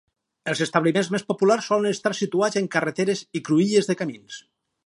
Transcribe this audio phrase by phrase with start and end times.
[0.53, 4.43] Els establiments més populars solen estar situats en carreteres i cruïlles de camins.